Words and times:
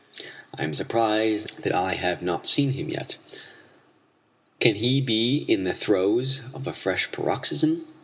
I 0.57 0.63
am 0.63 0.73
surprised 0.73 1.61
that 1.61 1.75
I 1.75 1.93
have 1.93 2.23
not 2.23 2.47
seen 2.47 2.71
him 2.71 2.89
yet. 2.89 3.17
Can 4.59 4.73
he 4.73 4.99
be 4.99 5.45
in 5.47 5.63
the 5.63 5.75
throes 5.75 6.41
of 6.55 6.65
a 6.65 6.73
fresh 6.73 7.11
paroxysm? 7.11 7.85